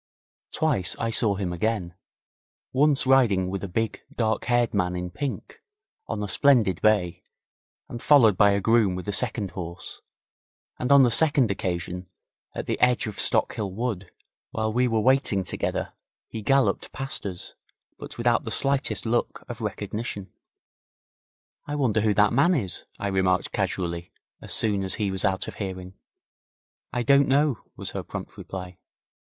Twice 0.51 0.95
I 0.97 1.11
saw 1.11 1.35
him 1.35 1.53
again, 1.53 1.93
once 2.73 3.05
riding 3.05 3.51
with 3.51 3.63
a 3.63 3.67
big, 3.67 4.01
dark 4.11 4.45
haired 4.45 4.73
man 4.73 4.95
in 4.95 5.11
pink, 5.11 5.61
on 6.07 6.23
a 6.23 6.27
splendid 6.27 6.81
bay 6.81 7.23
and 7.87 8.01
followed 8.01 8.35
by 8.35 8.49
a 8.53 8.61
groom 8.61 8.95
with 8.95 9.07
a 9.07 9.13
second 9.13 9.51
horse, 9.51 10.01
and 10.79 10.91
on 10.91 11.03
the 11.03 11.11
second 11.11 11.51
occasion, 11.51 12.07
at 12.55 12.65
the 12.65 12.79
edge 12.79 13.05
of 13.05 13.19
Stockhill 13.19 13.73
Wood 13.75 14.09
while 14.49 14.73
we 14.73 14.87
were 14.87 14.99
waiting 14.99 15.43
together 15.43 15.93
he 16.27 16.41
galloped 16.41 16.91
past 16.91 17.23
us, 17.27 17.53
but 17.99 18.17
without 18.17 18.43
the 18.43 18.49
slightest 18.49 19.05
look 19.05 19.45
of 19.47 19.61
recognition. 19.61 20.33
'I 21.67 21.75
wonder 21.75 22.01
who 22.01 22.15
that 22.15 22.33
man 22.33 22.55
is?' 22.55 22.85
I 22.97 23.05
remarked 23.05 23.51
casually, 23.51 24.11
as 24.41 24.51
soon 24.51 24.83
as 24.83 24.95
he 24.95 25.11
was 25.11 25.23
out 25.23 25.47
of 25.47 25.57
hearing. 25.61 25.93
'I 26.91 27.03
don't 27.03 27.27
know,' 27.27 27.59
was 27.75 27.91
her 27.91 28.01
prompt 28.01 28.35
reply. 28.35 28.79